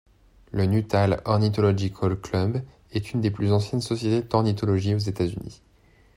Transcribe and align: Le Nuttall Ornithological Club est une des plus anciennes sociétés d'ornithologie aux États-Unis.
Le 0.51 0.65
Nuttall 0.65 1.21
Ornithological 1.25 2.19
Club 2.19 2.63
est 2.91 3.13
une 3.13 3.21
des 3.21 3.29
plus 3.29 3.51
anciennes 3.51 3.81
sociétés 3.81 4.27
d'ornithologie 4.27 4.95
aux 4.95 4.97
États-Unis. 4.97 5.61